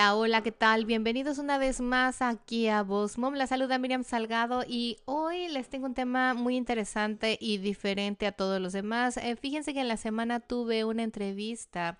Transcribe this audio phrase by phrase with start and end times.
[0.00, 0.86] Hola, hola, ¿qué tal?
[0.86, 3.34] Bienvenidos una vez más aquí a Voz Mom.
[3.34, 8.32] La saluda Miriam Salgado y hoy les tengo un tema muy interesante y diferente a
[8.32, 9.18] todos los demás.
[9.18, 11.98] Eh, fíjense que en la semana tuve una entrevista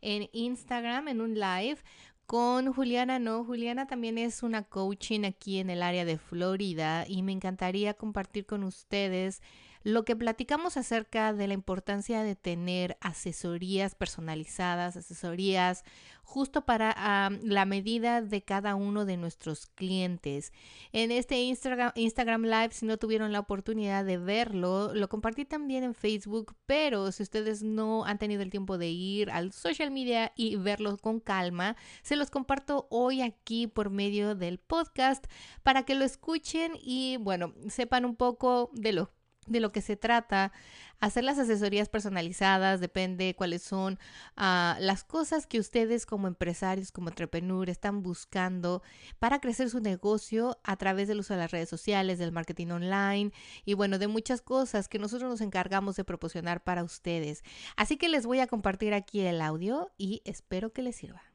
[0.00, 1.76] en Instagram, en un live,
[2.24, 7.20] con Juliana, no, Juliana también es una coaching aquí en el área de Florida y
[7.20, 9.42] me encantaría compartir con ustedes
[9.82, 15.84] lo que platicamos acerca de la importancia de tener asesorías personalizadas, asesorías
[16.22, 20.52] justo para la medida de cada uno de nuestros clientes.
[20.92, 25.84] En este Instagram, Instagram Live, si no tuvieron la oportunidad de verlo, lo compartí también
[25.84, 30.32] en Facebook, pero si ustedes no han tenido el tiempo de ir al social media
[30.36, 35.26] y verlo con calma, se los comparto hoy aquí por medio del podcast
[35.62, 39.10] para que lo escuchen y bueno, sepan un poco de lo
[39.46, 40.52] de lo que se trata.
[41.00, 43.98] Hacer las asesorías personalizadas depende cuáles son
[44.36, 48.82] ah, las cosas que ustedes como empresarios, como entrepreneur están buscando
[49.18, 53.32] para crecer su negocio a través del uso de las redes sociales, del marketing online
[53.64, 57.42] y bueno, de muchas cosas que nosotros nos encargamos de proporcionar para ustedes.
[57.76, 61.31] Así que les voy a compartir aquí el audio y espero que les sirva.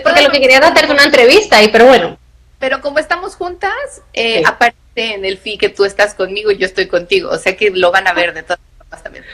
[0.00, 2.18] Porque lo que quería era hacerte una entrevista, y pero bueno.
[2.58, 6.66] Pero como estamos juntas, eh, aparte en el feed que tú estás conmigo y yo
[6.66, 9.24] estoy contigo, o sea que lo van a ver de todas formas también.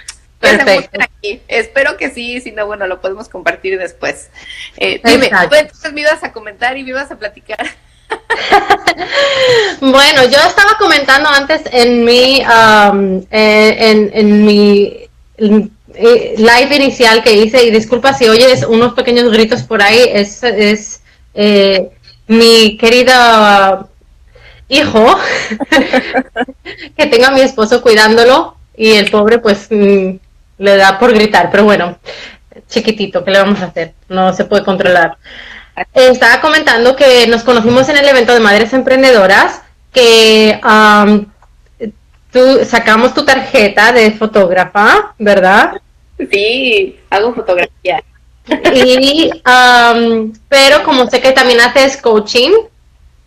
[0.41, 0.99] Perfecto.
[1.03, 1.43] Aquí.
[1.49, 4.31] Espero que sí, si no, bueno, lo podemos compartir después.
[4.79, 7.67] Eh, dime, entonces me ibas a comentar y me ibas a platicar.
[9.81, 15.09] bueno, yo estaba comentando antes en mi, um, eh, en, en mi
[15.95, 21.03] live inicial que hice, y disculpa si oyes unos pequeños gritos por ahí, es, es
[21.35, 21.91] eh,
[22.27, 23.89] mi querido
[24.69, 25.19] hijo
[26.97, 30.11] que tenga a mi esposo cuidándolo y el pobre pues mm,
[30.59, 31.99] le da por gritar, pero bueno,
[32.69, 33.95] chiquitito, ¿qué le vamos a hacer?
[34.09, 35.19] No se puede controlar.
[35.95, 39.63] Estaba comentando que nos conocimos en el evento de Madres Emprendedoras,
[39.93, 40.61] que
[42.33, 45.81] tú sacamos tu tarjeta de fotógrafa, ¿verdad?
[46.31, 48.03] Sí, hago fotografía.
[48.75, 49.31] Y,
[50.49, 52.51] pero como sé que también haces coaching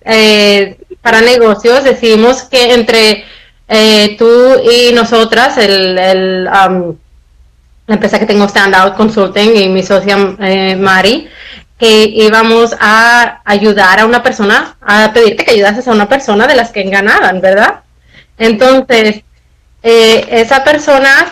[0.01, 3.23] eh, para negocios, decidimos que entre
[3.67, 6.47] eh, tú y nosotras, el, el
[7.85, 11.27] la empresa que tengo Standout Consulting y mi socia eh, Mari,
[11.77, 16.55] que íbamos a ayudar a una persona, a pedirte que ayudases a una persona de
[16.55, 17.82] las que ganaban, ¿verdad?
[18.43, 19.23] Entonces,
[19.81, 21.31] esa persona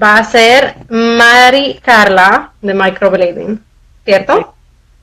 [0.00, 3.62] va a ser Mari Carla de Microblading,
[4.04, 4.54] ¿cierto?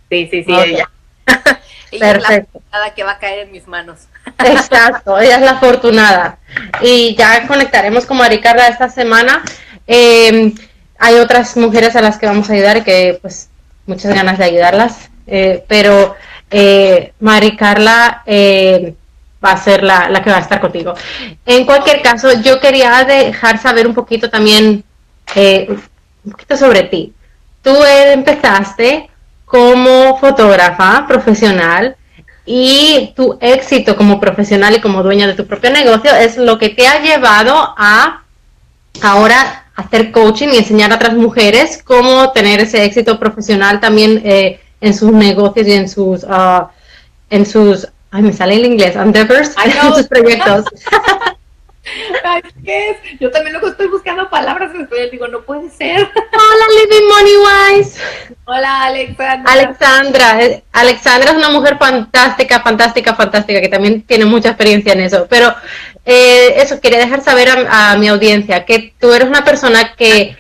[0.10, 0.90] Sí, sí, sí, ella.
[2.00, 2.60] Perfecto.
[2.60, 4.08] es la que va a caer en mis manos.
[4.40, 6.38] Exacto, ella es la afortunada.
[6.82, 9.44] Y ya conectaremos con Mari Carla esta semana.
[9.88, 10.54] Em,
[11.00, 13.50] hay otras mujeres a las que vamos a ayudar y que pues
[13.86, 15.10] muchas ganas de ayudarlas.
[15.26, 16.16] Eh, pero
[16.52, 18.94] eh, Mari Carla eh,
[19.44, 20.94] va a ser la, la, que va a estar contigo.
[21.46, 24.84] En cualquier caso, yo quería dejar saber un poquito también,
[25.36, 25.68] eh,
[26.24, 27.14] un poquito sobre ti.
[27.62, 29.10] Tú empezaste
[29.46, 31.96] como fotógrafa profesional
[32.46, 36.70] y tu éxito como profesional y como dueña de tu propio negocio es lo que
[36.70, 38.24] te ha llevado a
[39.02, 44.60] ahora hacer coaching y enseñar a otras mujeres cómo tener ese éxito profesional también eh,
[44.82, 46.68] en sus negocios y en sus, uh,
[47.30, 48.96] en sus Ay, me sale el inglés.
[48.96, 49.56] Endeavors.
[49.64, 50.66] en sus proyectos.
[52.24, 52.98] Ay, ¿qué es?
[53.20, 55.10] Yo también luego estoy buscando palabras en español.
[55.12, 56.02] Digo, no puede ser.
[56.02, 58.00] Hola, Living Money Wise.
[58.46, 59.52] Hola, Alexandra.
[59.52, 60.44] Alexandra.
[60.44, 65.28] Eh, Alexandra es una mujer fantástica, fantástica, fantástica, que también tiene mucha experiencia en eso.
[65.30, 65.54] Pero
[66.06, 70.36] eh, eso, quería dejar saber a, a mi audiencia que tú eres una persona que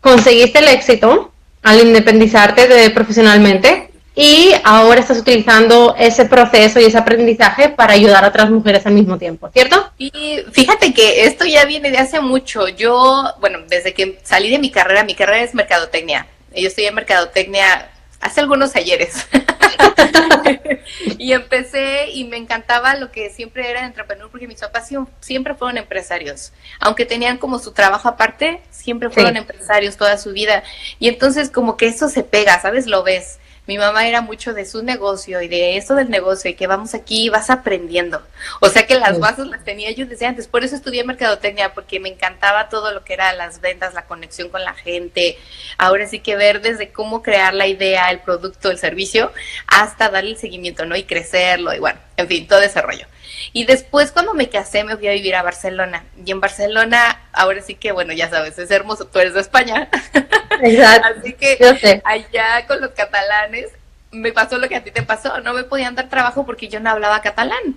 [0.00, 6.98] conseguiste el éxito al independizarte de, profesionalmente y ahora estás utilizando ese proceso y ese
[6.98, 9.90] aprendizaje para ayudar a otras mujeres al mismo tiempo, ¿cierto?
[9.96, 12.68] Y fíjate que esto ya viene de hace mucho.
[12.68, 16.26] Yo, bueno, desde que salí de mi carrera, mi carrera es mercadotecnia.
[16.54, 19.26] Yo estoy en mercadotecnia hace algunos ayeres.
[21.18, 25.78] y empecé y me encantaba lo que siempre era entrepreneur porque mis papás siempre fueron
[25.78, 26.52] empresarios.
[26.80, 30.62] Aunque tenían como su trabajo aparte, siempre fueron empresarios toda su vida.
[30.98, 32.86] Y entonces como que eso se pega, ¿sabes?
[32.86, 36.54] Lo ves mi mamá era mucho de su negocio y de eso del negocio y
[36.54, 38.20] que vamos aquí y vas aprendiendo.
[38.60, 40.48] O sea que las bases las tenía yo desde antes.
[40.48, 44.48] Por eso estudié mercadotecnia, porque me encantaba todo lo que era las ventas, la conexión
[44.48, 45.38] con la gente.
[45.78, 49.32] Ahora sí que ver desde cómo crear la idea, el producto, el servicio,
[49.68, 50.96] hasta darle el seguimiento, ¿no?
[50.96, 53.06] Y crecerlo y bueno, en fin, todo ese rollo.
[53.52, 56.04] Y después cuando me casé me fui a vivir a Barcelona.
[56.24, 59.88] Y en Barcelona, ahora sí que, bueno, ya sabes, es hermoso, tú eres de España.
[60.62, 61.08] Exacto.
[61.18, 63.70] Así que allá con los catalanes
[64.10, 66.80] me pasó lo que a ti te pasó, no me podían dar trabajo porque yo
[66.80, 67.76] no hablaba catalán.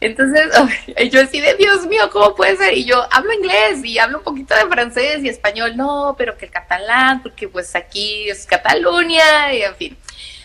[0.00, 0.48] Entonces,
[1.10, 2.76] yo así de Dios mío, ¿cómo puede ser?
[2.76, 6.46] Y yo hablo inglés y hablo un poquito de francés y español, no, pero que
[6.46, 9.96] el catalán, porque pues aquí es Cataluña y en fin.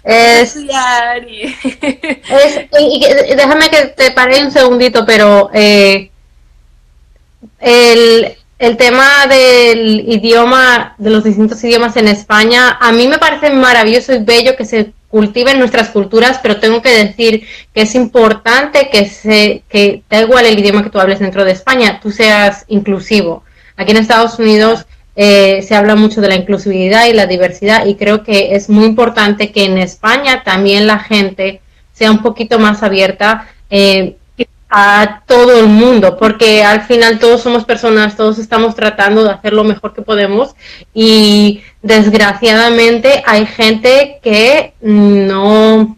[0.04, 0.56] Es,
[2.80, 3.06] y...
[3.36, 6.10] déjame que te pare un segundito, pero eh,
[7.60, 13.52] el, el tema del idioma, de los distintos idiomas en España, a mí me parece
[13.52, 18.90] maravilloso y bello que se cultiven nuestras culturas, pero tengo que decir que es importante
[18.90, 22.64] que se, que da igual el idioma que tú hables dentro de España, tú seas
[22.70, 23.44] inclusivo.
[23.76, 24.86] Aquí en Estados Unidos
[25.16, 28.86] eh, se habla mucho de la inclusividad y la diversidad y creo que es muy
[28.86, 31.62] importante que en España también la gente
[31.92, 34.16] sea un poquito más abierta eh,
[34.74, 39.52] a todo el mundo, porque al final todos somos personas, todos estamos tratando de hacer
[39.52, 40.56] lo mejor que podemos
[40.94, 45.98] y desgraciadamente hay gente que no...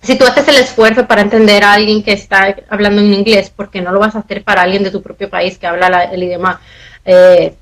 [0.00, 3.82] Si tú haces el esfuerzo para entender a alguien que está hablando en inglés, porque
[3.82, 6.60] no lo vas a hacer para alguien de tu propio país que habla el idioma
[7.04, 7.54] eh,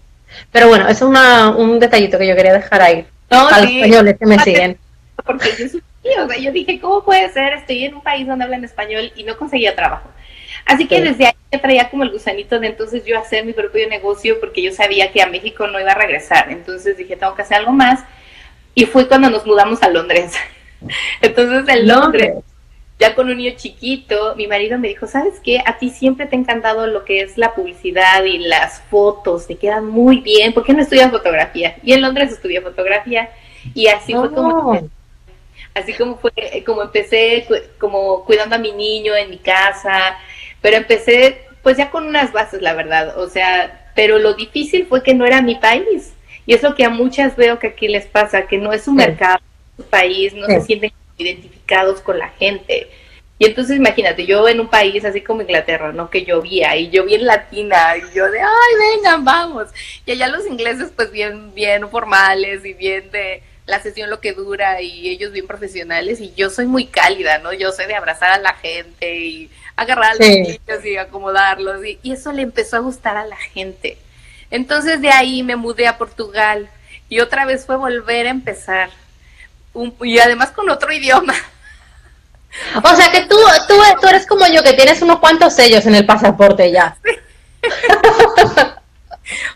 [0.50, 3.06] pero bueno, eso es un detallito que yo quería dejar ahí.
[3.30, 4.78] No, a los españoles que me siguen.
[5.24, 5.50] Porque
[6.04, 7.54] yo, o sea, yo dije, ¿cómo puede ser?
[7.54, 10.10] Estoy en un país donde hablan español y no conseguía trabajo.
[10.66, 13.88] Así que desde ahí me traía como el gusanito de entonces yo hacer mi propio
[13.88, 16.50] negocio porque yo sabía que a México no iba a regresar.
[16.50, 18.00] Entonces dije, tengo que hacer algo más.
[18.74, 20.32] Y fue cuando nos mudamos a Londres.
[21.20, 22.34] Entonces en Londres
[22.98, 25.60] ya con un niño chiquito, mi marido me dijo, ¿sabes qué?
[25.66, 29.56] A ti siempre te ha encantado lo que es la publicidad y las fotos, te
[29.56, 31.76] quedan muy bien, ¿por qué no estudias fotografía?
[31.82, 33.30] Y en Londres estudié fotografía
[33.74, 34.72] y así fue como...
[34.72, 34.88] Oh.
[35.74, 36.30] Así como fue,
[36.64, 37.48] como empecé
[37.80, 40.16] como cuidando a mi niño en mi casa,
[40.60, 45.02] pero empecé pues ya con unas bases, la verdad, o sea, pero lo difícil fue
[45.02, 46.12] que no era mi país.
[46.46, 48.96] Y es lo que a muchas veo que aquí les pasa, que no es un
[48.96, 49.40] mercado,
[49.78, 52.90] un país, no se sienten identificados con la gente.
[53.38, 56.08] Y entonces imagínate, yo en un país así como Inglaterra, ¿no?
[56.08, 59.68] Que llovía y yo bien latina y yo de, ay, vengan, vamos.
[60.06, 64.34] Y allá los ingleses pues bien, bien formales y bien de la sesión lo que
[64.34, 67.52] dura y ellos bien profesionales y yo soy muy cálida, ¿no?
[67.52, 71.98] Yo soy de abrazar a la gente y agarrar a los niños y acomodarlos y,
[72.02, 73.98] y eso le empezó a gustar a la gente.
[74.50, 76.70] Entonces de ahí me mudé a Portugal
[77.08, 78.90] y otra vez fue volver a empezar
[80.02, 81.34] y además con otro idioma.
[82.82, 83.36] O sea que tú,
[83.66, 86.96] tú, tú eres como yo, que tienes unos cuantos sellos en el pasaporte ya.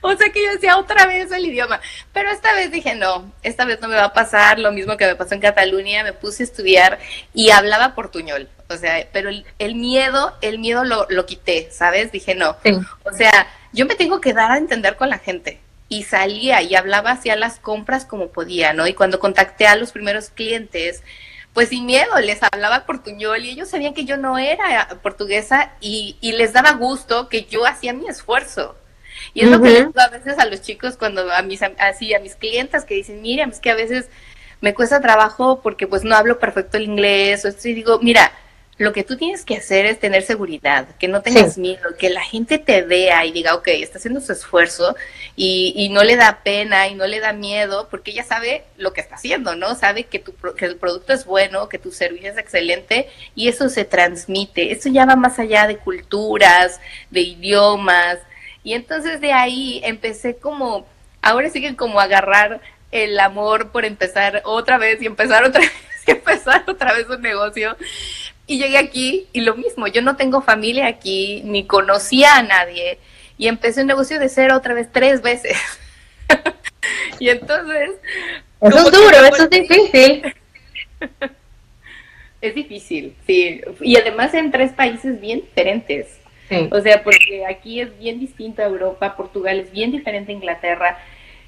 [0.01, 1.81] o sea que yo decía otra vez el idioma,
[2.13, 5.07] pero esta vez dije, no, esta vez no me va a pasar lo mismo que
[5.07, 6.99] me pasó en Cataluña, me puse a estudiar
[7.35, 12.11] y hablaba portuñol, o sea, pero el, miedo, el miedo lo, lo, quité, ¿sabes?
[12.13, 12.57] Dije, no,
[13.05, 16.75] o sea, yo me tengo que dar a entender con la gente, y salía y
[16.75, 18.87] hablaba hacia las compras como podía, ¿no?
[18.87, 21.03] Y cuando contacté a los primeros clientes,
[21.55, 26.17] pues sin miedo, les hablaba portuñol y ellos sabían que yo no era portuguesa y,
[26.21, 28.77] y les daba gusto que yo hacía mi esfuerzo.
[29.35, 32.15] Y es lo que les digo a veces a los chicos cuando a mis así
[32.15, 34.09] a mis clientes que dicen, mira, es que a veces
[34.61, 38.33] me cuesta trabajo porque pues no hablo perfecto el inglés o esto y digo, mira,
[38.79, 42.23] lo que tú tienes que hacer es tener seguridad, que no tengas miedo, que la
[42.23, 44.95] gente te vea y diga, ok, está haciendo su esfuerzo
[45.35, 48.93] y, y, no le da pena y no le da miedo porque ella sabe lo
[48.93, 49.75] que está haciendo, ¿no?
[49.75, 53.69] Sabe que, tu, que el producto es bueno, que tu servicio es excelente y eso
[53.69, 54.71] se transmite.
[54.71, 56.81] Eso ya va más allá de culturas,
[57.11, 58.19] de idiomas.
[58.63, 60.87] Y entonces de ahí empecé como,
[61.21, 62.61] ahora siguen como agarrar
[62.93, 65.73] el amor por empezar otra vez y empezar otra vez
[66.07, 67.77] y empezar otra vez un negocio
[68.49, 72.99] y llegué aquí y lo mismo, yo no tengo familia aquí, ni conocía a nadie.
[73.37, 75.57] Y empecé un negocio de cero otra vez tres veces.
[77.21, 77.91] y entonces...
[78.61, 80.35] Eso es duro, eso es difícil.
[82.41, 83.61] es difícil, sí.
[83.83, 86.19] Y además en tres países bien diferentes.
[86.71, 90.99] O sea, porque aquí es bien distinto a Europa, Portugal es bien diferente a Inglaterra.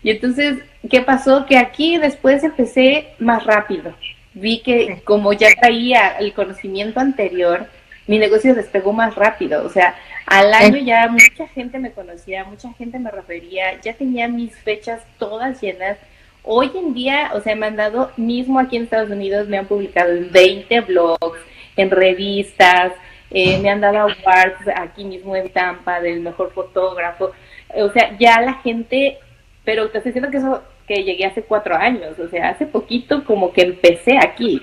[0.02, 0.58] Y entonces,
[0.90, 1.46] ¿qué pasó?
[1.46, 3.94] Que aquí después empecé más rápido.
[4.34, 7.66] Vi que como ya traía el conocimiento anterior,
[8.06, 9.64] mi negocio despegó más rápido.
[9.64, 9.94] O sea,
[10.26, 15.02] al año ya mucha gente me conocía, mucha gente me refería, ya tenía mis fechas
[15.18, 15.98] todas llenas.
[16.42, 19.66] Hoy en día, o sea, me han dado, mismo aquí en Estados Unidos, me han
[19.66, 21.38] publicado en 20 blogs,
[21.76, 22.92] en revistas,
[23.30, 27.32] eh, me han dado awards aquí mismo en Tampa del mejor fotógrafo.
[27.76, 29.18] O sea, ya la gente,
[29.64, 33.24] pero te estoy diciendo que eso que llegué hace cuatro años, o sea, hace poquito
[33.24, 34.60] como que empecé aquí.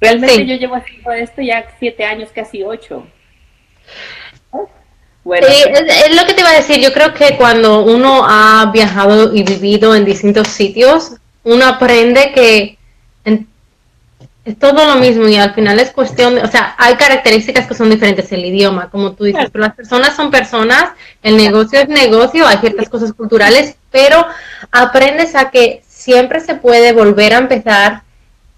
[0.00, 3.06] Realmente yo llevo haciendo esto ya siete años, casi ocho.
[5.22, 5.46] Bueno.
[5.46, 9.44] es, lo que te iba a decir, yo creo que cuando uno ha viajado y
[9.44, 11.12] vivido en distintos sitios,
[11.44, 12.76] uno aprende que
[14.44, 17.74] es todo lo mismo y al final es cuestión, de, o sea, hay características que
[17.74, 20.90] son diferentes, el idioma, como tú dices, pero las personas son personas,
[21.22, 24.26] el negocio es negocio, hay ciertas cosas culturales, pero
[24.72, 28.02] aprendes a que siempre se puede volver a empezar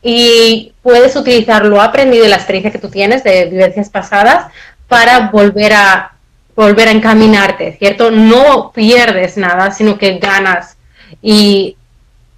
[0.03, 4.53] y puedes utilizar lo aprendido y la experiencia que tú tienes de vivencias pasadas
[4.89, 6.13] para volver a
[6.55, 8.11] volver a encaminarte, ¿cierto?
[8.11, 10.77] No pierdes nada, sino que ganas
[11.23, 11.77] y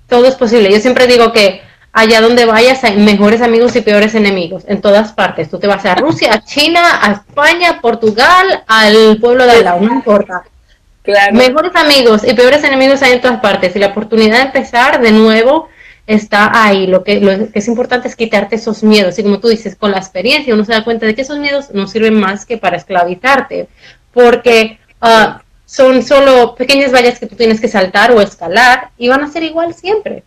[0.09, 0.71] todo es posible.
[0.71, 1.63] Yo siempre digo que
[1.95, 5.49] allá donde vayas hay mejores amigos y peores enemigos, en todas partes.
[5.49, 9.65] Tú te vas a Rusia, a China, a España, a Portugal, al pueblo de al
[9.65, 10.43] lado, no importa.
[11.33, 15.13] Mejores amigos y peores enemigos hay en todas partes y la oportunidad de empezar de
[15.13, 15.69] nuevo
[16.07, 16.89] está ahí.
[16.89, 19.93] Lo que, lo que es importante es quitarte esos miedos y como tú dices, con
[19.93, 22.77] la experiencia uno se da cuenta de que esos miedos no sirven más que para
[22.77, 23.69] esclavizarte,
[24.13, 29.23] porque uh, son solo pequeñas vallas que tú tienes que saltar o escalar y van
[29.23, 30.25] a ser igual siempre.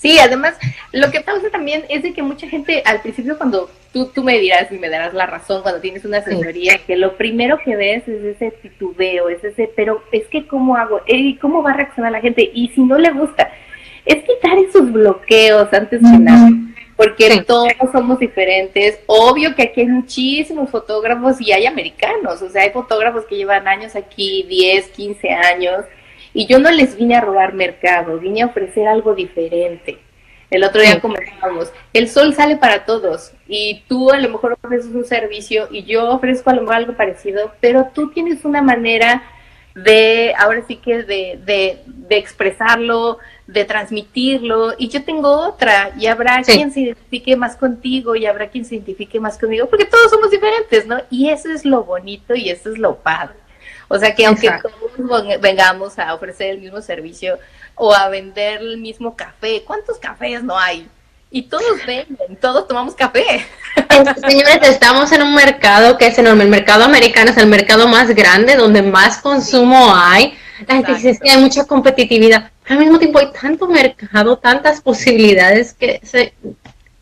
[0.00, 0.54] Sí, además,
[0.92, 4.38] lo que pasa también es de que mucha gente al principio cuando tú, tú me
[4.38, 8.08] dirás y me darás la razón cuando tienes una asesoría, que lo primero que ves
[8.08, 12.12] es ese titubeo, es ese, pero es que cómo hago, ¿Y cómo va a reaccionar
[12.12, 13.50] la gente y si no le gusta,
[14.06, 16.48] es quitar esos bloqueos antes que nada,
[16.96, 19.00] porque todos somos diferentes.
[19.04, 23.68] Obvio que aquí hay muchísimos fotógrafos y hay americanos, o sea, hay fotógrafos que llevan
[23.68, 25.84] años aquí, 10, 15 años
[26.32, 29.98] y yo no les vine a robar mercado, vine a ofrecer algo diferente.
[30.50, 34.92] El otro día comentábamos, el sol sale para todos y tú a lo mejor ofreces
[34.92, 39.22] un servicio y yo ofrezco a lo mejor algo parecido, pero tú tienes una manera
[39.76, 46.06] de, ahora sí que de, de, de expresarlo, de transmitirlo y yo tengo otra y
[46.06, 50.10] habrá quien se identifique más contigo y habrá quien se identifique más conmigo porque todos
[50.10, 50.98] somos diferentes, ¿no?
[51.10, 53.36] Y eso es lo bonito y eso es lo padre.
[53.92, 57.40] O sea que aunque todos vengamos a ofrecer el mismo servicio
[57.74, 60.88] o a vender el mismo café, ¿cuántos cafés no hay?
[61.32, 63.44] Y todos venden, todos tomamos café.
[64.28, 66.44] Señores, estamos en un mercado que es enorme.
[66.44, 70.38] El mercado americano es el mercado más grande, donde más consumo hay.
[70.68, 72.52] La gente dice que hay mucha competitividad.
[72.62, 76.32] Pero al mismo tiempo hay tanto mercado, tantas posibilidades que se,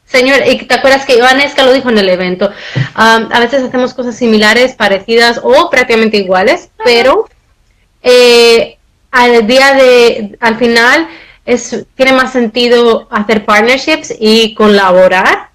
[0.08, 2.50] Señor, y te acuerdas que Esca lo dijo en el evento,
[2.94, 7.28] a veces hacemos cosas similares, parecidas o prácticamente iguales, pero
[8.02, 8.78] eh,
[9.10, 11.08] al día de, al final,
[11.44, 15.50] es, tiene más sentido hacer partnerships y colaborar,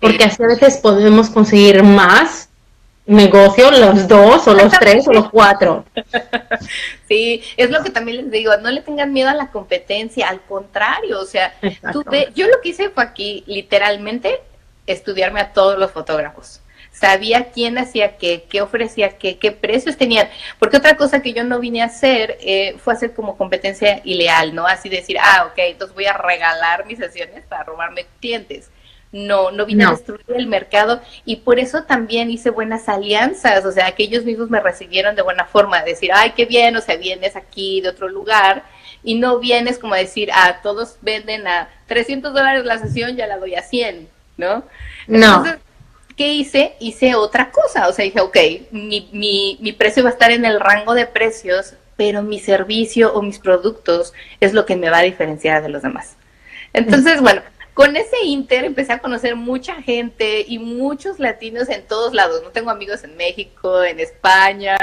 [0.00, 2.48] porque así a veces podemos conseguir más
[3.06, 5.84] negocio, los dos o los tres o los cuatro.
[7.08, 10.40] Sí, es lo que también les digo, no le tengan miedo a la competencia, al
[10.42, 11.54] contrario, o sea,
[11.92, 12.04] tú
[12.34, 14.40] yo lo que hice fue aquí, literalmente,
[14.86, 16.60] estudiarme a todos los fotógrafos.
[16.92, 20.28] Sabía quién hacía qué, qué ofrecía qué, qué precios tenían.
[20.58, 24.54] Porque otra cosa que yo no vine a hacer eh, fue hacer como competencia ileal,
[24.54, 24.66] ¿no?
[24.66, 28.70] Así decir, ah, ok, entonces voy a regalar mis sesiones para robarme clientes
[29.12, 33.70] no, no vine a destruir el mercado y por eso también hice buenas alianzas, o
[33.70, 36.96] sea, que ellos mismos me recibieron de buena forma, decir, ay, qué bien, o sea,
[36.96, 38.64] vienes aquí de otro lugar
[39.04, 43.26] y no vienes como a decir, ah, todos venden a 300 dólares la sesión, ya
[43.26, 44.64] la doy a 100, ¿no?
[45.06, 45.36] No.
[45.36, 45.58] Entonces,
[46.16, 46.74] ¿qué hice?
[46.80, 48.36] Hice otra cosa, o sea, dije, ok,
[48.70, 53.12] mi, mi, mi precio va a estar en el rango de precios, pero mi servicio
[53.12, 56.16] o mis productos es lo que me va a diferenciar de los demás.
[56.72, 57.42] Entonces, bueno,
[57.74, 62.42] con ese Inter empecé a conocer mucha gente y muchos latinos en todos lados.
[62.42, 64.76] No tengo amigos en México, en España,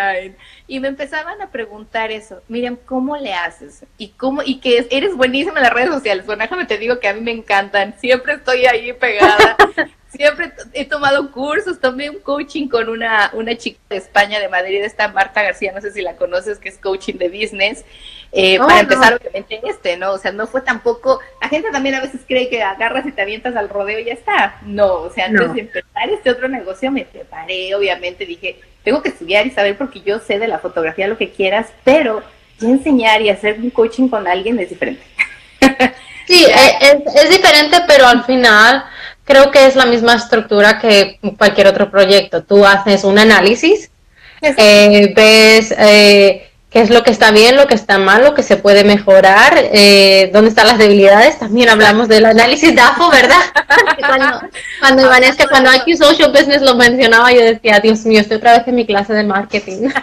[0.67, 2.41] y me empezaban a preguntar eso.
[2.47, 3.85] Miren, ¿cómo le haces?
[3.97, 6.25] Y cómo y que eres buenísima en las redes sociales.
[6.25, 7.95] Bueno, déjame te digo que a mí me encantan.
[7.99, 9.55] Siempre estoy ahí pegada.
[10.09, 14.83] Siempre he tomado cursos, tomé un coaching con una, una chica de España, de Madrid,
[14.83, 17.85] esta Marta García, no sé si la conoces, que es coaching de business,
[18.31, 20.13] eh, para empezar obviamente en este, ¿no?
[20.13, 23.21] O sea, no fue tampoco, la gente también a veces cree que agarras y te
[23.21, 24.57] avientas al rodeo y ya está.
[24.63, 29.09] No, o sea, antes de empezar este otro negocio me preparé, obviamente dije, tengo que
[29.09, 32.23] estudiar y saber porque yo sé de la fotografía lo que quieras, pero
[32.57, 35.03] ya enseñar y hacer un coaching con alguien es diferente.
[36.25, 36.45] Sí,
[36.81, 38.85] es, es diferente, pero al final
[39.29, 42.41] creo que es la misma estructura que cualquier otro proyecto.
[42.41, 43.91] Tú haces un análisis,
[44.41, 48.41] eh, ves eh, qué es lo que está bien, lo que está mal, lo que
[48.41, 51.37] se puede mejorar, eh, dónde están las debilidades.
[51.37, 53.37] También hablamos del análisis DAFO, ¿verdad?
[53.99, 54.47] cuando,
[54.79, 58.67] cuando Vanessa, cuando IQ Social Business lo mencionaba, yo decía, Dios mío, estoy otra vez
[58.67, 59.89] en mi clase de marketing.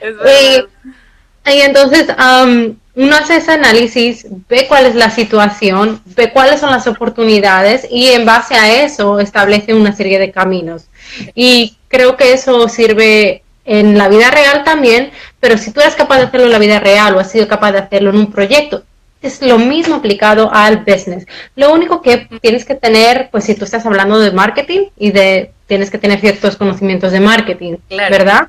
[0.00, 6.60] y, y, entonces, um, uno hace ese análisis, ve cuál es la situación, ve cuáles
[6.60, 10.86] son las oportunidades y en base a eso establece una serie de caminos.
[11.34, 16.18] Y creo que eso sirve en la vida real también, pero si tú eres capaz
[16.18, 18.82] de hacerlo en la vida real o has sido capaz de hacerlo en un proyecto,
[19.22, 21.26] es lo mismo aplicado al business.
[21.54, 25.52] Lo único que tienes que tener, pues si tú estás hablando de marketing y de
[25.66, 28.48] tienes que tener ciertos conocimientos de marketing, ¿verdad?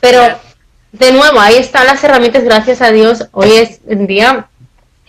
[0.00, 0.22] Pero
[0.92, 3.28] de nuevo, ahí están las herramientas, gracias a Dios.
[3.32, 4.48] Hoy es en día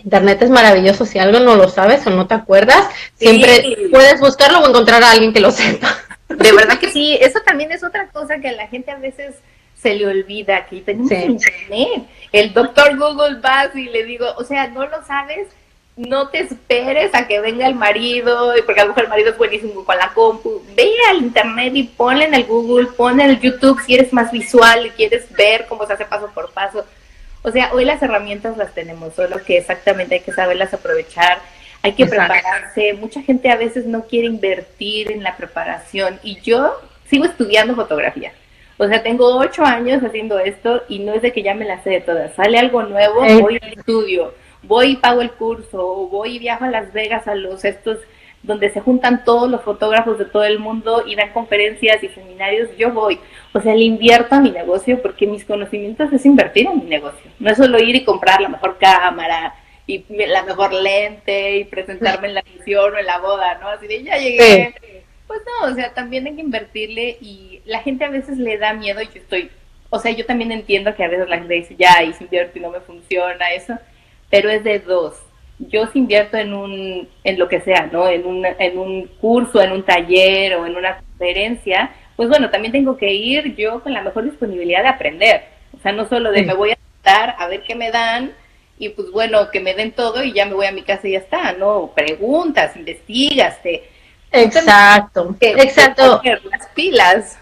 [0.03, 1.05] Internet es maravilloso.
[1.05, 5.11] Si algo no lo sabes o no te acuerdas, siempre puedes buscarlo o encontrar a
[5.11, 5.95] alguien que lo sepa.
[6.27, 9.35] De verdad que sí, eso también es otra cosa que a la gente a veces
[9.75, 12.03] se le olvida, que tenemos internet.
[12.31, 15.47] El doctor Google va y le digo, o sea, no lo sabes,
[15.95, 19.37] no te esperes a que venga el marido, porque a lo mejor el marido es
[19.37, 20.61] buenísimo con la compu.
[20.75, 24.31] Ve al internet y ponle en el Google, ponle en el YouTube si eres más
[24.31, 26.85] visual y quieres ver cómo se hace paso por paso.
[27.43, 31.39] O sea, hoy las herramientas las tenemos, solo que exactamente hay que saberlas aprovechar
[31.83, 32.93] hay que prepararse.
[32.93, 36.73] Mucha gente a veces no quiere invertir en la preparación y yo
[37.09, 38.31] sigo estudiando fotografía.
[38.77, 41.83] O sea, tengo ocho años haciendo esto y no es de que ya me la
[41.83, 42.33] sé de todas.
[42.35, 44.33] Sale algo nuevo, voy al estudio,
[44.63, 47.99] voy y pago el curso, voy y viajo a Las Vegas a los estos
[48.41, 52.75] donde se juntan todos los fotógrafos de todo el mundo y dan conferencias y seminarios,
[52.77, 53.17] yo voy.
[53.53, 57.31] O sea, le invierto a mi negocio porque mis conocimientos es invertir en mi negocio.
[57.39, 59.53] No es solo ir y comprar la mejor cámara,
[59.85, 63.67] y la mejor lente y presentarme en la misión o en la boda, ¿no?
[63.69, 64.73] Así de ya llegué.
[65.27, 68.73] Pues no, o sea, también hay que invertirle y la gente a veces le da
[68.73, 69.49] miedo y yo estoy,
[69.89, 72.59] o sea, yo también entiendo que a veces la gente dice, ya, y si invierto
[72.59, 73.77] y no me funciona eso,
[74.33, 75.13] pero es de dos.
[75.59, 78.07] Yo si invierto en un, en lo que sea, ¿no?
[78.07, 82.71] En un, en un curso, en un taller o en una conferencia, pues bueno, también
[82.71, 85.43] tengo que ir yo con la mejor disponibilidad de aprender.
[85.77, 88.33] O sea, no solo de me voy a estar a ver qué me dan,
[88.79, 91.11] y pues bueno, que me den todo y ya me voy a mi casa y
[91.11, 91.91] ya está, ¿no?
[91.95, 93.83] Preguntas, investigas, te...
[94.31, 96.21] Exacto, exacto.
[96.23, 97.37] Las pilas.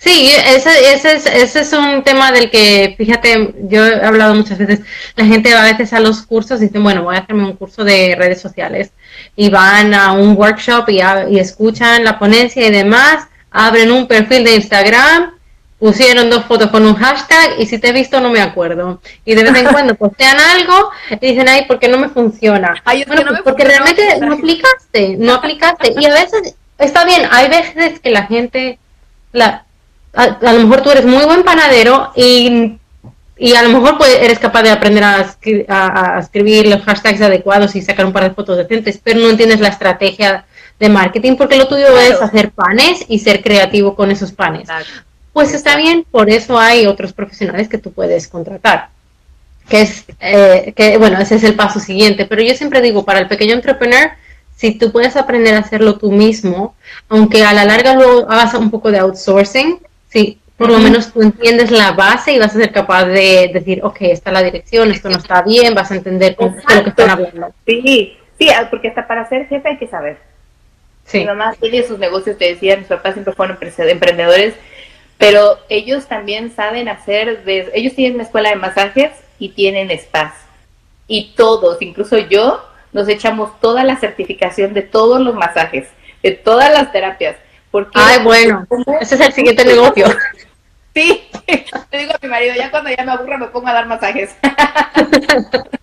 [0.00, 4.56] Sí, ese, ese, es, ese es un tema del que, fíjate, yo he hablado muchas
[4.56, 4.80] veces,
[5.14, 7.56] la gente va a veces a los cursos y dicen, bueno, voy a hacerme un
[7.56, 8.92] curso de redes sociales
[9.36, 14.44] y van a un workshop y, y escuchan la ponencia y demás, abren un perfil
[14.44, 15.32] de Instagram
[15.80, 19.00] pusieron dos fotos con un hashtag y si te he visto no me acuerdo.
[19.24, 22.80] Y de vez en cuando postean algo y dicen, ay, ¿por qué no me funciona?
[22.84, 25.94] bueno, pues porque realmente no aplicaste, no aplicaste.
[25.98, 28.78] Y a veces está bien, hay veces que la gente,
[29.32, 29.64] la,
[30.12, 32.78] a, lo mejor tú eres muy buen panadero y,
[33.38, 35.36] y a lo mejor pues, eres capaz de aprender a,
[35.68, 39.60] a, escribir los hashtags adecuados y sacar un par de fotos decentes, pero no entiendes
[39.60, 40.44] la estrategia
[40.78, 44.68] de marketing porque lo tuyo es hacer panes y ser creativo con esos panes.
[45.32, 48.88] Pues está bien, por eso hay otros profesionales que tú puedes contratar.
[49.68, 52.26] Que es, eh, que bueno, ese es el paso siguiente.
[52.26, 54.10] Pero yo siempre digo, para el pequeño entrepreneur,
[54.56, 56.74] si tú puedes aprender a hacerlo tú mismo,
[57.08, 59.78] aunque a la larga luego hagas un poco de outsourcing,
[60.10, 63.80] sí, por lo menos tú entiendes la base y vas a ser capaz de decir,
[63.82, 67.10] ok, está la dirección, esto no está bien, vas a entender cómo, lo que están
[67.10, 67.54] hablando.
[67.66, 70.18] Sí, sí, porque hasta para ser jefe hay que saber.
[71.06, 71.20] Sí.
[71.20, 74.54] Mi mamá tiene sus negocios, te decía, mis papás siempre fueron emprendedores
[75.20, 77.42] pero ellos también saben hacer,
[77.74, 80.32] ellos tienen una escuela de masajes y tienen spas.
[81.06, 85.88] Y todos, incluso yo, nos echamos toda la certificación de todos los masajes,
[86.22, 87.36] de todas las terapias.
[87.70, 88.66] Porque Ay, bueno,
[89.00, 90.06] ese es el siguiente negocio.
[90.92, 91.22] Sí,
[91.92, 94.34] le digo a mi marido, ya cuando ya me aburra me pongo a dar masajes.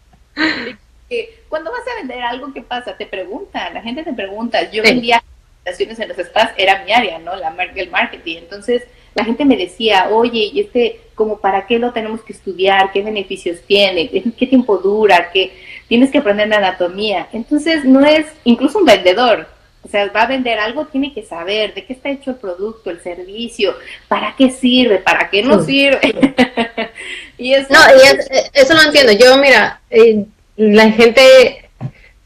[1.48, 2.98] cuando vas a vender algo, ¿qué pasa?
[2.98, 4.70] Te preguntan, la gente te pregunta.
[4.70, 5.24] Yo vendía
[5.64, 7.36] presentaciones en los spas, era mi área, ¿no?
[7.36, 8.38] La, el marketing.
[8.40, 8.84] Entonces,
[9.16, 12.92] la gente me decía, oye, ¿y este, como para qué lo tenemos que estudiar?
[12.92, 14.10] ¿Qué beneficios tiene?
[14.10, 15.30] ¿Qué tiempo dura?
[15.32, 15.54] ¿Qué
[15.88, 17.28] tienes que aprender la anatomía?
[17.32, 19.48] Entonces, no es, incluso un vendedor,
[19.88, 22.90] o sea, va a vender algo, tiene que saber de qué está hecho el producto,
[22.90, 23.76] el servicio,
[24.08, 26.00] para qué sirve, para qué no sirve.
[27.38, 29.14] y eso, no, y eso lo entiendo.
[29.14, 30.26] Yo, mira, eh,
[30.58, 31.70] la gente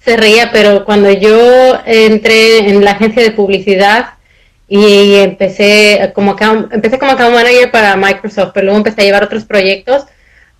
[0.03, 4.15] se reía, pero cuando yo entré en la agencia de publicidad,
[4.73, 9.23] y empecé como account, empecé como account manager para Microsoft, pero luego empecé a llevar
[9.25, 10.05] otros proyectos.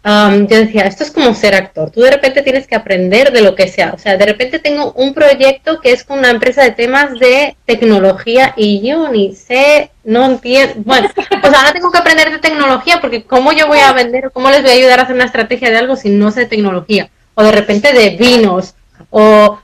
[0.03, 1.91] Yo decía, esto es como ser actor.
[1.91, 3.93] Tú de repente tienes que aprender de lo que sea.
[3.93, 7.55] O sea, de repente tengo un proyecto que es con una empresa de temas de
[7.65, 10.73] tecnología y yo ni sé, no entiendo.
[10.77, 14.49] Bueno, pues ahora tengo que aprender de tecnología porque ¿cómo yo voy a vender cómo
[14.49, 17.09] les voy a ayudar a hacer una estrategia de algo si no sé de tecnología?
[17.35, 18.73] O de repente de vinos
[19.11, 19.59] o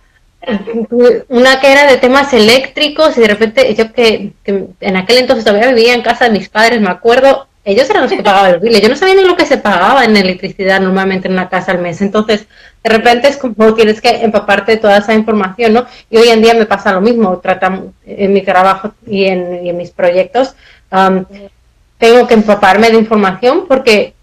[1.29, 5.43] una que era de temas eléctricos y de repente yo que, que en aquel entonces
[5.43, 8.61] todavía vivía en casa de mis padres, me acuerdo, ellos eran los que pagaban los
[8.61, 8.81] biles.
[8.81, 11.79] Yo no sabía ni lo que se pagaba en electricidad normalmente en una casa al
[11.79, 12.01] mes.
[12.01, 12.47] Entonces,
[12.81, 15.85] de repente es como tienes que empaparte de toda esa información, ¿no?
[16.09, 17.37] Y hoy en día me pasa lo mismo.
[17.39, 20.55] Tratamos en mi trabajo y en, mis proyectos,
[20.93, 21.25] um,
[21.97, 24.13] tengo que empaparme de información porque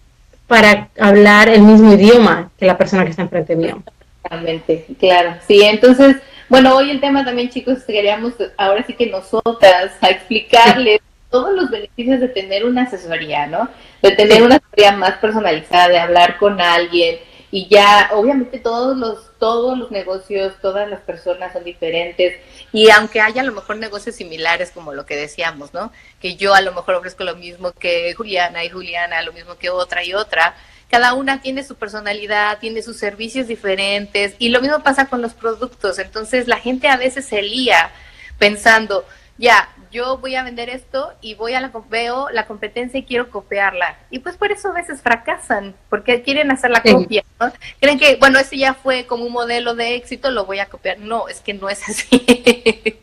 [0.46, 3.82] para hablar el mismo idioma que la persona que está enfrente mío.
[4.22, 5.34] Exactamente, claro.
[5.46, 6.16] Sí, entonces,
[6.48, 11.00] bueno, hoy el tema también, chicos, queríamos ahora sí que nosotras a explicarles
[11.34, 13.68] todos los beneficios de tener una asesoría, ¿no?
[14.00, 17.18] De tener una asesoría más personalizada, de hablar con alguien
[17.50, 22.36] y ya, obviamente todos los todos los negocios, todas las personas son diferentes
[22.72, 25.90] y aunque haya a lo mejor negocios similares como lo que decíamos, ¿no?
[26.20, 29.70] Que yo a lo mejor ofrezco lo mismo que Juliana y Juliana, lo mismo que
[29.70, 30.54] otra y otra,
[30.88, 35.34] cada una tiene su personalidad, tiene sus servicios diferentes y lo mismo pasa con los
[35.34, 35.98] productos.
[35.98, 37.90] Entonces la gente a veces se lía
[38.38, 39.04] pensando,
[39.36, 43.30] ya, yo voy a vender esto y voy a la veo la competencia y quiero
[43.30, 43.98] copiarla.
[44.10, 47.52] Y pues por eso a veces fracasan, porque quieren hacer la copia, ¿no?
[47.80, 50.98] Creen que, bueno, ese ya fue como un modelo de éxito, lo voy a copiar.
[50.98, 52.20] No, es que no es así.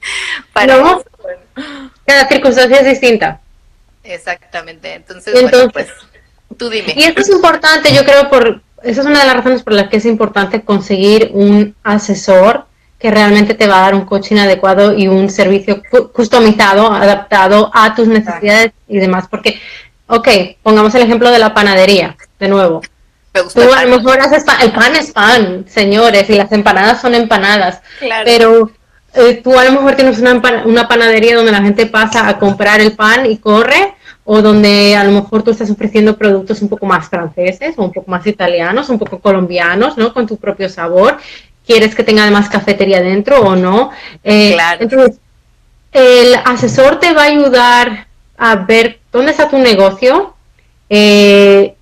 [0.54, 1.04] Para no,
[2.06, 3.42] cada circunstancia es distinta.
[4.04, 4.94] Exactamente.
[4.94, 5.90] Entonces, bueno, pues
[6.58, 6.94] tú dime.
[6.96, 9.90] Y esto es importante, yo creo, por esa es una de las razones por las
[9.90, 12.66] que es importante conseguir un asesor
[13.02, 15.82] que realmente te va a dar un coaching adecuado y un servicio
[16.14, 19.26] customizado, adaptado a tus necesidades y demás.
[19.30, 19.60] Porque,
[20.08, 20.28] ok,
[20.62, 22.82] pongamos el ejemplo de la panadería, de nuevo.
[23.32, 27.16] Tú a lo mejor haces pan, el pan es pan, señores, y las empanadas son
[27.16, 27.82] empanadas.
[28.24, 28.70] Pero
[29.16, 32.82] eh, tú a lo mejor tienes una, una panadería donde la gente pasa a comprar
[32.82, 36.86] el pan y corre, o donde a lo mejor tú estás ofreciendo productos un poco
[36.86, 40.14] más franceses, o un poco más italianos, un poco colombianos, ¿no?
[40.14, 41.18] Con tu propio sabor
[41.66, 43.92] quieres que tenga además cafetería dentro o no.
[44.24, 45.20] Eh, entonces,
[45.92, 50.34] el asesor te va a ayudar a ver dónde está tu negocio,
[50.90, 51.76] eh,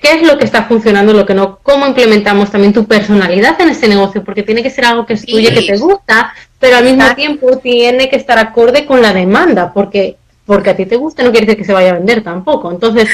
[0.00, 3.70] qué es lo que está funcionando, lo que no, cómo implementamos también tu personalidad en
[3.70, 6.84] ese negocio, porque tiene que ser algo que es tuyo, que te gusta, pero al
[6.84, 11.22] mismo tiempo tiene que estar acorde con la demanda, porque porque a ti te gusta
[11.22, 12.70] no quiere decir que se vaya a vender tampoco.
[12.70, 13.08] Entonces,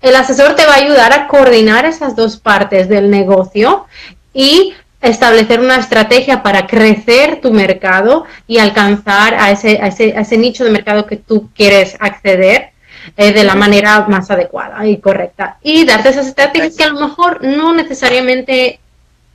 [0.00, 3.86] el asesor te va a ayudar a coordinar esas dos partes del negocio
[4.34, 10.20] y establecer una estrategia para crecer tu mercado y alcanzar a ese, a ese, a
[10.20, 12.70] ese nicho de mercado que tú quieres acceder
[13.16, 15.58] eh, de la manera más adecuada y correcta.
[15.62, 18.80] Y darte esas estrategias que a lo mejor no necesariamente,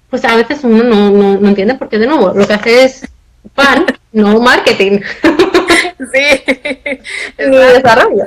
[0.09, 3.07] pues a veces uno no, no, no entiende porque de nuevo lo que hace es
[3.55, 5.01] pan, no marketing.
[6.13, 6.41] Sí,
[7.37, 8.25] y desarrollo.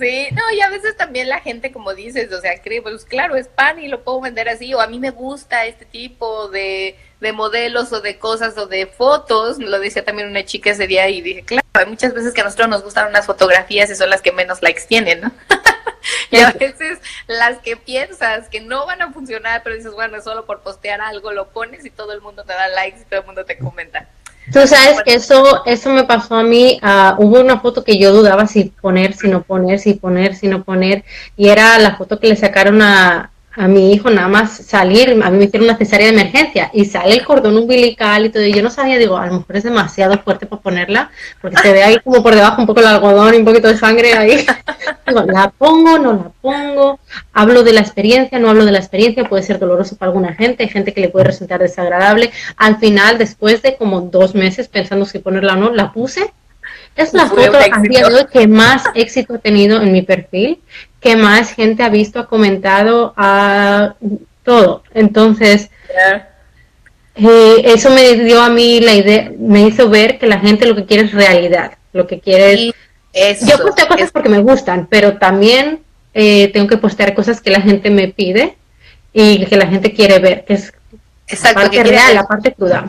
[0.00, 3.36] Sí, no, y a veces también la gente, como dices, o sea, cree, pues claro,
[3.36, 6.96] es pan y lo puedo vender así, o a mí me gusta este tipo de,
[7.20, 11.06] de modelos o de cosas o de fotos, lo decía también una chica ese día
[11.10, 14.08] y dije, claro, hay muchas veces que a nosotros nos gustan unas fotografías y son
[14.08, 15.32] las que menos likes tienen, ¿no?
[16.30, 20.46] y a veces las que piensas que no van a funcionar, pero dices, bueno, solo
[20.46, 23.26] por postear algo lo pones y todo el mundo te da likes y todo el
[23.26, 24.08] mundo te comenta.
[24.52, 26.80] Tú sabes que eso, eso me pasó a mí.
[26.82, 30.48] Uh, hubo una foto que yo dudaba si poner, si no poner, si poner, si
[30.48, 31.04] no poner.
[31.36, 35.30] Y era la foto que le sacaron a, a mi hijo nada más salir, a
[35.30, 38.52] mí me hicieron una cesárea de emergencia y sale el cordón umbilical y todo, y
[38.52, 41.10] yo no sabía, digo, a lo mejor es demasiado fuerte para ponerla,
[41.40, 43.76] porque se ve ahí como por debajo un poco el algodón y un poquito de
[43.76, 44.46] sangre ahí.
[45.06, 47.00] Digo, la pongo, no la pongo,
[47.32, 50.62] hablo de la experiencia, no hablo de la experiencia, puede ser doloroso para alguna gente,
[50.62, 52.30] hay gente que le puede resultar desagradable.
[52.56, 56.32] Al final, después de como dos meses pensando si ponerla o no, la puse.
[56.96, 57.58] Es la foto
[58.32, 60.60] que más éxito ha tenido en mi perfil,
[61.00, 63.94] que más gente ha visto, ha comentado, a
[64.44, 64.82] todo.
[64.94, 65.70] Entonces,
[67.14, 70.76] eh, eso me dio a mí la idea, me hizo ver que la gente lo
[70.76, 72.72] que quiere es realidad, lo que quiere
[73.12, 73.46] es...
[73.46, 75.80] yo posteo cosas porque me gustan, pero también
[76.14, 78.56] eh, tengo que postear cosas que la gente me pide
[79.12, 80.72] y que la gente quiere ver, que es
[81.42, 82.88] la parte real, la parte cruda.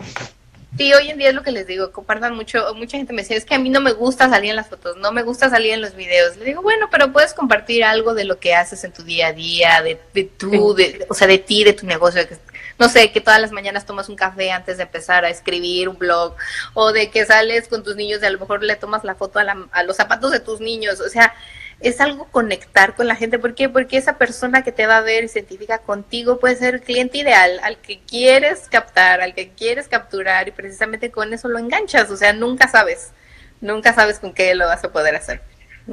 [0.78, 3.36] Sí, hoy en día es lo que les digo, compartan mucho, mucha gente me dice,
[3.36, 5.74] es que a mí no me gusta salir en las fotos, no me gusta salir
[5.74, 6.38] en los videos.
[6.38, 9.34] Le digo, bueno, pero puedes compartir algo de lo que haces en tu día a
[9.34, 12.26] día, de, de tú, de, o sea, de ti, de tu negocio.
[12.80, 15.98] No sé, que todas las mañanas tomas un café antes de empezar a escribir un
[15.98, 16.36] blog,
[16.74, 19.40] o de que sales con tus niños y a lo mejor le tomas la foto
[19.40, 21.02] a, a los zapatos de tus niños.
[21.02, 21.34] O sea,
[21.82, 23.40] es algo conectar con la gente.
[23.40, 23.68] ¿Por qué?
[23.68, 26.82] Porque esa persona que te va a ver y se identifica contigo puede ser el
[26.82, 31.58] cliente ideal, al que quieres captar, al que quieres capturar y precisamente con eso lo
[31.58, 32.10] enganchas.
[32.12, 33.12] O sea, nunca sabes,
[33.62, 35.42] nunca sabes con qué lo vas a poder hacer.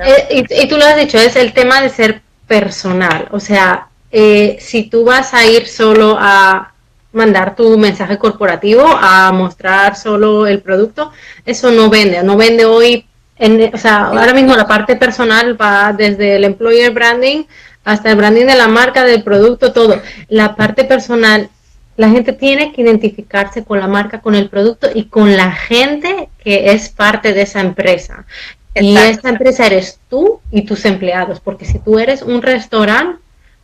[0.01, 3.29] Eh, y, tú lo has dicho, es el tema de ser personal.
[3.31, 6.74] O sea, eh, si tú vas a ir solo a
[7.12, 11.12] mandar tu mensaje corporativo, a mostrar solo el producto,
[11.46, 12.22] eso no vende.
[12.22, 13.08] No vende hoy
[13.38, 17.44] en, o sea, ahora mismo la parte personal va desde el employer branding
[17.85, 20.01] hasta el branding de la marca, del producto, todo.
[20.29, 21.48] La parte personal,
[21.96, 26.29] la gente tiene que identificarse con la marca, con el producto y con la gente
[26.42, 28.27] que es parte de esa empresa.
[28.74, 33.18] Y esa empresa eres tú y tus empleados, porque si tú eres un restaurante,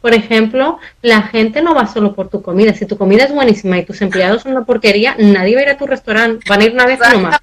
[0.04, 2.74] por ejemplo, la gente no va solo por tu comida.
[2.74, 5.70] Si tu comida es buenísima y tus empleados son una porquería, nadie va a ir
[5.70, 6.44] a tu restaurante.
[6.46, 7.40] Van a ir una vez nomás.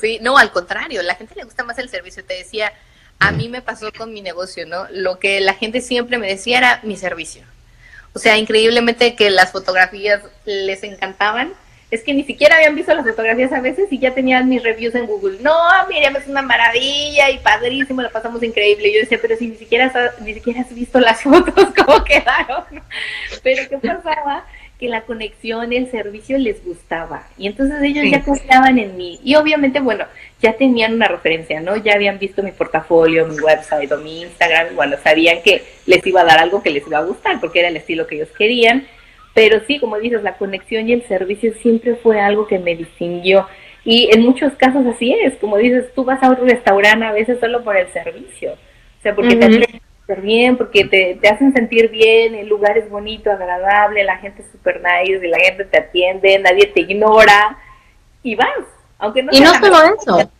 [0.00, 0.18] Sí.
[0.22, 2.24] No, al contrario, la gente le gusta más el servicio.
[2.24, 2.72] Te decía,
[3.18, 4.86] a mí me pasó con mi negocio, ¿no?
[4.90, 7.42] Lo que la gente siempre me decía era mi servicio.
[8.14, 11.52] O sea, increíblemente que las fotografías les encantaban
[11.90, 14.94] es que ni siquiera habían visto las fotografías a veces y ya tenían mis reviews
[14.94, 15.38] en Google.
[15.42, 15.56] No,
[15.88, 18.88] Miriam es una maravilla y padrísimo, la pasamos increíble.
[18.88, 22.64] Y yo decía, pero si ni siquiera, ni siquiera has visto las fotos, ¿cómo quedaron?
[23.42, 24.44] Pero ¿qué pasaba?
[24.78, 27.26] Que la conexión, el servicio les gustaba.
[27.36, 29.18] Y entonces ellos ya confiaban en mí.
[29.24, 30.04] Y obviamente, bueno,
[30.40, 31.76] ya tenían una referencia, ¿no?
[31.76, 34.76] Ya habían visto mi portafolio, mi website o mi Instagram.
[34.76, 37.68] Bueno, sabían que les iba a dar algo que les iba a gustar porque era
[37.68, 38.86] el estilo que ellos querían
[39.40, 43.46] pero sí, como dices, la conexión y el servicio siempre fue algo que me distinguió.
[43.86, 47.40] Y en muchos casos así es, como dices, tú vas a un restaurante a veces
[47.40, 48.52] solo por el servicio.
[48.52, 52.90] O sea, porque te hacen bien, porque te, te, hacen sentir bien, el lugar es
[52.90, 57.56] bonito, agradable, la gente es súper nice, y la gente te atiende, nadie te ignora,
[58.22, 58.46] y vas.
[58.98, 60.30] Aunque no y no solo eso.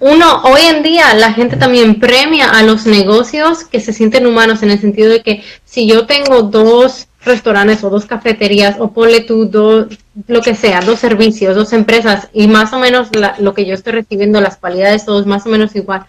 [0.00, 4.62] Uno, hoy en día la gente también premia a los negocios que se sienten humanos
[4.62, 9.20] en el sentido de que si yo tengo dos restaurantes o dos cafeterías o ponle
[9.20, 9.86] tú dos,
[10.26, 13.08] lo que sea, dos servicios, dos empresas y más o menos
[13.38, 16.06] lo que yo estoy recibiendo, las cualidades, todos más o menos igual.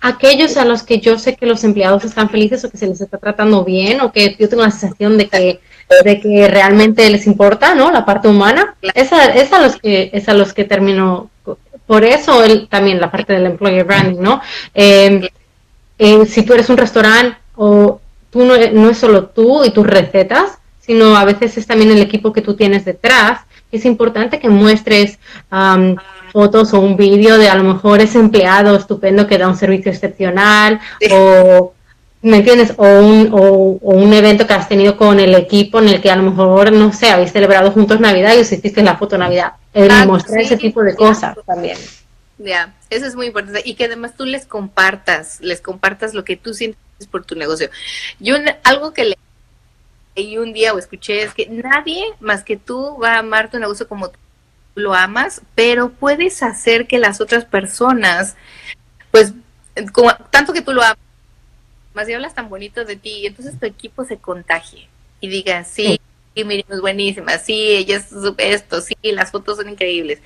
[0.00, 3.00] Aquellos a los que yo sé que los empleados están felices o que se les
[3.00, 5.60] está tratando bien o que yo tengo la sensación de que,
[6.04, 7.92] de que realmente les importa, ¿no?
[7.92, 11.30] La parte humana, es a, los que, es a los que termino,
[11.86, 14.40] por eso el, también la parte del employer branding, ¿no?
[14.74, 15.28] Eh,
[15.98, 18.00] eh, si tú eres un restaurante o
[18.32, 22.00] tú no, no, es solo tú y tus recetas, sino a veces es también el
[22.00, 23.42] equipo que tú tienes detrás.
[23.70, 25.18] Es importante que muestres
[26.32, 29.92] fotos o un vídeo de a lo mejor ese empleado estupendo que da un servicio
[29.92, 31.74] excepcional o,
[32.22, 32.72] ¿me entiendes?
[32.78, 36.16] O un, o, un evento que has tenido con el equipo en el que a
[36.16, 39.52] lo mejor, no sé, habéis celebrado juntos Navidad y os hiciste la foto Navidad.
[39.74, 41.76] El ah, mostrar ese tipo de cosas también.
[42.38, 43.62] Ya, eso es muy importante.
[43.64, 47.70] Y que además tú les compartas, les compartas lo que tú sientes por tu negocio.
[48.18, 49.14] Yo algo que
[50.16, 53.58] leí un día o escuché es que nadie más que tú va a amar tu
[53.58, 54.18] negocio como tú
[54.74, 58.36] lo amas, pero puedes hacer que las otras personas,
[59.10, 59.34] pues,
[59.92, 60.98] como, tanto que tú lo amas,
[61.94, 64.88] más y hablas tan bonito de ti, y entonces tu equipo se contagie
[65.20, 66.00] y diga, sí,
[66.34, 68.06] sí es buenísima, sí, ella es
[68.38, 70.20] esto, sí, las fotos son increíbles.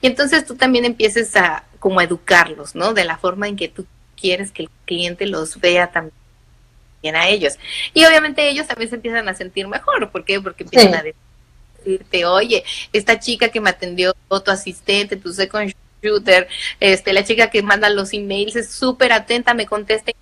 [0.00, 2.92] Y entonces tú también empieces a como educarlos, ¿no?
[2.92, 6.14] De la forma en que tú quieres que el cliente los vea también
[7.14, 7.58] a ellos.
[7.94, 10.10] Y obviamente ellos también se empiezan a sentir mejor.
[10.10, 10.40] ¿Por qué?
[10.40, 16.48] Porque empiezan a decirte, oye, esta chica que me atendió, tu asistente, tu second shooter,
[16.80, 20.12] este, la chica que manda los emails es súper atenta, me contesta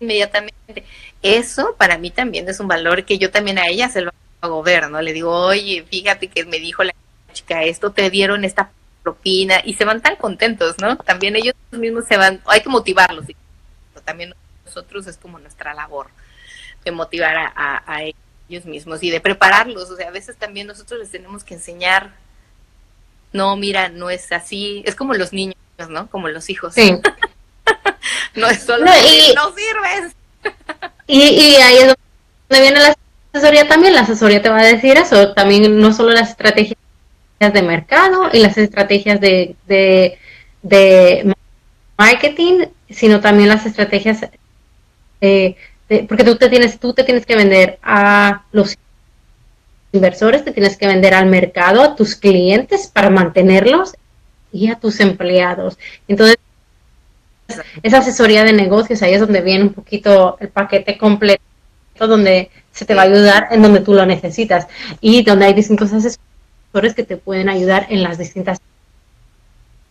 [0.00, 0.84] inmediatamente.
[1.22, 4.62] Eso para mí también es un valor que yo también a ella se lo hago
[4.62, 5.00] ver, ¿no?
[5.00, 6.94] Le digo, oye, fíjate que me dijo la
[7.32, 8.70] chica esto, te dieron esta
[9.02, 10.96] propina y se van tan contentos, ¿no?
[10.96, 13.26] También ellos mismos se van, hay que motivarlos
[14.04, 16.08] también nosotros es como nuestra labor
[16.84, 18.02] de motivar a,
[18.48, 19.90] ellos mismos y de prepararlos.
[19.90, 22.14] O sea, a veces también nosotros les tenemos que enseñar,
[23.32, 25.56] no, mira, no es así, es como los niños,
[25.88, 26.08] ¿no?
[26.08, 26.74] Como los hijos.
[26.74, 26.92] Sí.
[28.34, 30.14] no es solo, no, sirves.
[31.06, 31.94] y, y ahí es
[32.48, 32.94] donde viene la
[33.32, 36.78] asesoría también, la asesoría te va a decir eso, también no solo las estrategias
[37.40, 40.18] de mercado y las estrategias de, de,
[40.62, 41.34] de
[41.96, 44.20] marketing, sino también las estrategias,
[45.20, 45.56] eh,
[46.08, 48.76] porque tú te, tienes, tú te tienes que vender a los
[49.92, 53.94] inversores, te tienes que vender al mercado, a tus clientes para mantenerlos
[54.52, 55.78] y a tus empleados.
[56.08, 56.36] Entonces,
[57.82, 61.42] esa asesoría de negocios, ahí es donde viene un poquito el paquete completo,
[61.98, 64.66] donde se te va a ayudar en donde tú lo necesitas
[65.00, 68.58] y donde hay distintos asesores que te pueden ayudar en las distintas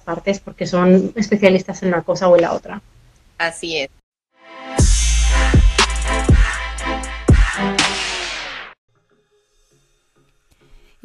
[0.04, 2.82] partes porque son especialistas en una cosa o en la otra.
[3.47, 4.03] Así es.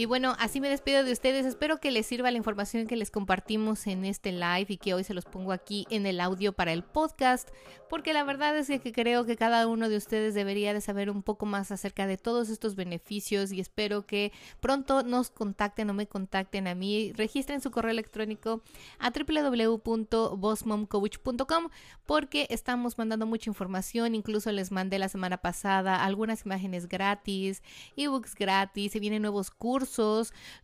[0.01, 1.45] Y bueno, así me despido de ustedes.
[1.45, 5.03] Espero que les sirva la información que les compartimos en este live y que hoy
[5.03, 7.49] se los pongo aquí en el audio para el podcast,
[7.91, 11.25] porque la verdad es que creo que cada uno de ustedes debería de saber un
[11.25, 14.31] poco más acerca de todos estos beneficios y espero que
[14.61, 17.11] pronto nos contacten o me contacten a mí.
[17.17, 18.63] Registren su correo electrónico
[19.01, 21.71] a www.bossmomcoach.com
[22.07, 24.15] porque estamos mandando mucha información.
[24.15, 27.65] Incluso les mandé la semana pasada algunas imágenes gratis,
[27.97, 29.51] ebooks gratis, se vienen nuevos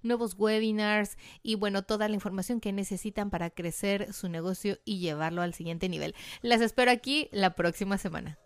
[0.02, 5.42] nuevos webinars y bueno, toda la información que necesitan para crecer su negocio y llevarlo
[5.42, 6.14] al siguiente nivel.
[6.42, 8.38] Las espero aquí la próxima semana.